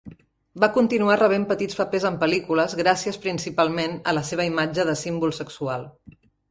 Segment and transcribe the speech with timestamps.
[0.61, 5.41] Va continuar rebent petits papers en pel·lícules gràcies, principalment, a la seva imatge de símbol
[5.45, 5.91] sexual.